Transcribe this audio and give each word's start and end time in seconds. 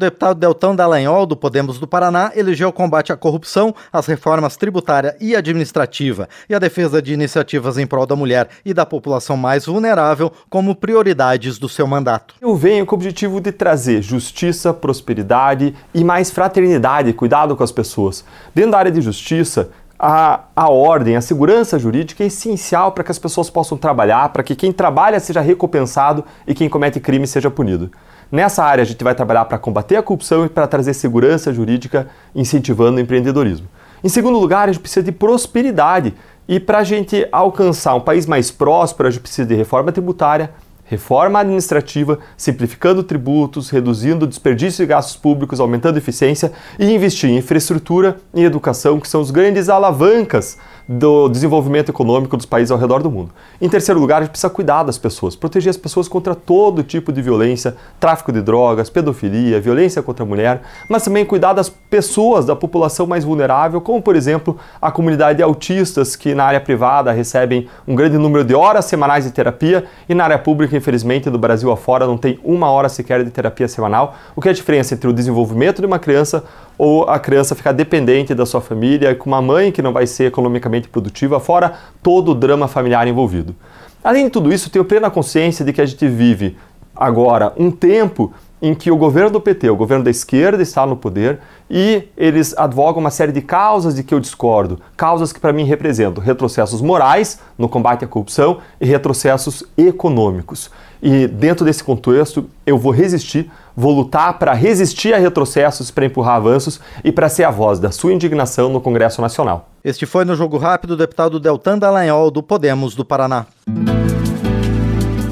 Deputado 0.00 0.40
Deltão 0.40 0.74
Dallagnol, 0.74 1.26
do 1.26 1.36
Podemos 1.36 1.78
do 1.78 1.86
Paraná, 1.86 2.32
elegeu 2.34 2.68
o 2.68 2.72
combate 2.72 3.12
à 3.12 3.16
corrupção, 3.16 3.74
as 3.92 4.06
reformas 4.06 4.56
tributária 4.56 5.14
e 5.20 5.36
administrativa 5.36 6.28
e 6.48 6.54
a 6.54 6.58
defesa 6.58 7.00
de 7.00 7.12
iniciativas 7.12 7.78
em 7.78 7.86
prol 7.86 8.06
da 8.06 8.16
mulher 8.16 8.48
e 8.64 8.74
da 8.74 8.86
população 8.86 9.36
mais 9.36 9.66
vulnerável 9.66 10.32
como 10.48 10.74
prioridades 10.74 11.58
do 11.58 11.68
seu 11.68 11.86
mandato. 11.86 12.34
Eu 12.40 12.56
venho 12.56 12.86
com 12.86 12.96
o 12.96 12.98
objetivo 12.98 13.40
de 13.40 13.52
trazer 13.52 14.02
justiça, 14.02 14.72
prosperidade 14.72 15.74
e 15.94 16.02
mais 16.02 16.30
fraternidade, 16.30 17.12
cuidado 17.12 17.54
com 17.54 17.62
as 17.62 17.70
pessoas. 17.70 18.24
Dentro 18.54 18.72
da 18.72 18.78
área 18.78 18.90
de 18.90 19.00
justiça, 19.00 19.70
a, 20.02 20.44
a 20.56 20.70
ordem, 20.70 21.14
a 21.14 21.20
segurança 21.20 21.78
jurídica 21.78 22.24
é 22.24 22.28
essencial 22.28 22.92
para 22.92 23.04
que 23.04 23.10
as 23.10 23.18
pessoas 23.18 23.50
possam 23.50 23.76
trabalhar, 23.76 24.30
para 24.30 24.42
que 24.42 24.56
quem 24.56 24.72
trabalha 24.72 25.20
seja 25.20 25.42
recompensado 25.42 26.24
e 26.46 26.54
quem 26.54 26.70
comete 26.70 26.98
crime 26.98 27.26
seja 27.26 27.50
punido. 27.50 27.90
Nessa 28.30 28.62
área, 28.62 28.82
a 28.82 28.84
gente 28.84 29.02
vai 29.02 29.14
trabalhar 29.14 29.44
para 29.46 29.58
combater 29.58 29.96
a 29.96 30.02
corrupção 30.02 30.46
e 30.46 30.48
para 30.48 30.66
trazer 30.66 30.94
segurança 30.94 31.52
jurídica, 31.52 32.06
incentivando 32.34 32.98
o 32.98 33.00
empreendedorismo. 33.00 33.66
Em 34.04 34.08
segundo 34.08 34.38
lugar, 34.38 34.68
a 34.68 34.72
gente 34.72 34.80
precisa 34.80 35.02
de 35.02 35.10
prosperidade. 35.10 36.14
E 36.48 36.60
para 36.60 36.78
a 36.78 36.84
gente 36.84 37.26
alcançar 37.32 37.94
um 37.94 38.00
país 38.00 38.26
mais 38.26 38.50
próspero, 38.50 39.08
a 39.08 39.10
gente 39.10 39.22
precisa 39.22 39.48
de 39.48 39.54
reforma 39.54 39.90
tributária, 39.90 40.50
reforma 40.84 41.38
administrativa, 41.40 42.18
simplificando 42.36 43.02
tributos, 43.02 43.70
reduzindo 43.70 44.26
desperdício 44.26 44.84
de 44.84 44.88
gastos 44.88 45.16
públicos, 45.16 45.60
aumentando 45.60 45.98
eficiência 45.98 46.52
e 46.78 46.92
investir 46.92 47.30
em 47.30 47.38
infraestrutura 47.38 48.16
e 48.34 48.42
educação, 48.42 48.98
que 48.98 49.08
são 49.08 49.20
os 49.20 49.30
grandes 49.30 49.68
alavancas 49.68 50.56
do 50.92 51.28
desenvolvimento 51.28 51.88
econômico 51.88 52.36
dos 52.36 52.44
países 52.44 52.72
ao 52.72 52.76
redor 52.76 53.00
do 53.00 53.08
mundo. 53.08 53.30
Em 53.60 53.68
terceiro 53.68 54.00
lugar, 54.00 54.16
a 54.16 54.20
gente 54.22 54.32
precisa 54.32 54.50
cuidar 54.50 54.82
das 54.82 54.98
pessoas, 54.98 55.36
proteger 55.36 55.70
as 55.70 55.76
pessoas 55.76 56.08
contra 56.08 56.34
todo 56.34 56.82
tipo 56.82 57.12
de 57.12 57.22
violência, 57.22 57.76
tráfico 58.00 58.32
de 58.32 58.42
drogas, 58.42 58.90
pedofilia, 58.90 59.60
violência 59.60 60.02
contra 60.02 60.24
a 60.24 60.26
mulher, 60.26 60.62
mas 60.88 61.04
também 61.04 61.24
cuidar 61.24 61.52
das 61.52 61.68
pessoas, 61.68 62.44
da 62.44 62.56
população 62.56 63.06
mais 63.06 63.22
vulnerável, 63.22 63.80
como 63.80 64.02
por 64.02 64.16
exemplo 64.16 64.58
a 64.82 64.90
comunidade 64.90 65.36
de 65.36 65.44
autistas 65.44 66.16
que 66.16 66.34
na 66.34 66.42
área 66.42 66.60
privada 66.60 67.12
recebem 67.12 67.68
um 67.86 67.94
grande 67.94 68.18
número 68.18 68.44
de 68.44 68.56
horas 68.56 68.84
semanais 68.86 69.22
de 69.22 69.30
terapia 69.30 69.84
e 70.08 70.14
na 70.14 70.24
área 70.24 70.40
pública 70.40 70.76
infelizmente, 70.76 71.30
do 71.30 71.38
Brasil 71.38 71.70
afora, 71.70 72.04
não 72.04 72.18
tem 72.18 72.40
uma 72.42 72.68
hora 72.68 72.88
sequer 72.88 73.24
de 73.24 73.30
terapia 73.30 73.68
semanal. 73.68 74.16
O 74.34 74.40
que 74.40 74.48
é 74.48 74.50
a 74.50 74.54
diferença 74.54 74.94
entre 74.94 75.08
o 75.08 75.12
desenvolvimento 75.12 75.80
de 75.80 75.86
uma 75.86 76.00
criança 76.00 76.42
ou 76.82 77.02
a 77.10 77.18
criança 77.18 77.54
ficar 77.54 77.72
dependente 77.72 78.34
da 78.34 78.46
sua 78.46 78.62
família, 78.62 79.14
com 79.14 79.28
uma 79.28 79.42
mãe 79.42 79.70
que 79.70 79.82
não 79.82 79.92
vai 79.92 80.06
ser 80.06 80.24
economicamente 80.24 80.88
produtiva, 80.88 81.38
fora 81.38 81.74
todo 82.02 82.30
o 82.30 82.34
drama 82.34 82.66
familiar 82.66 83.06
envolvido. 83.06 83.54
Além 84.02 84.24
de 84.24 84.30
tudo 84.30 84.50
isso, 84.50 84.70
tenho 84.70 84.82
plena 84.82 85.10
consciência 85.10 85.62
de 85.62 85.74
que 85.74 85.82
a 85.82 85.84
gente 85.84 86.08
vive 86.08 86.56
agora 86.96 87.52
um 87.58 87.70
tempo 87.70 88.32
em 88.62 88.74
que 88.74 88.90
o 88.90 88.96
governo 88.96 89.30
do 89.30 89.40
PT, 89.40 89.70
o 89.70 89.76
governo 89.76 90.04
da 90.04 90.10
esquerda, 90.10 90.62
está 90.62 90.84
no 90.86 90.96
poder 90.96 91.40
e 91.70 92.04
eles 92.16 92.56
advogam 92.56 93.00
uma 93.00 93.10
série 93.10 93.32
de 93.32 93.40
causas 93.40 93.94
de 93.94 94.02
que 94.02 94.12
eu 94.12 94.20
discordo, 94.20 94.78
causas 94.96 95.32
que 95.32 95.40
para 95.40 95.52
mim 95.52 95.64
representam 95.64 96.22
retrocessos 96.22 96.80
morais 96.80 97.40
no 97.56 97.68
combate 97.68 98.04
à 98.04 98.08
corrupção 98.08 98.58
e 98.80 98.84
retrocessos 98.84 99.64
econômicos. 99.78 100.70
E 101.02 101.26
dentro 101.26 101.64
desse 101.64 101.82
contexto, 101.82 102.44
eu 102.66 102.76
vou 102.76 102.92
resistir, 102.92 103.50
vou 103.74 103.92
lutar 103.94 104.38
para 104.38 104.52
resistir 104.52 105.14
a 105.14 105.18
retrocessos, 105.18 105.90
para 105.90 106.04
empurrar 106.04 106.36
avanços 106.36 106.78
e 107.02 107.10
para 107.10 107.28
ser 107.28 107.44
a 107.44 107.50
voz 107.50 107.78
da 107.78 107.90
sua 107.90 108.12
indignação 108.12 108.68
no 108.68 108.80
Congresso 108.80 109.22
Nacional. 109.22 109.70
Este 109.82 110.04
foi 110.04 110.26
no 110.26 110.36
Jogo 110.36 110.58
Rápido 110.58 110.90
o 110.90 110.96
deputado 110.96 111.40
Deltan 111.40 111.78
Dallagnol, 111.78 112.30
do 112.30 112.42
Podemos 112.42 112.94
do 112.94 113.04
Paraná. 113.04 113.46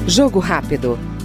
Jogo 0.07 0.39
Rápido. 0.39 1.18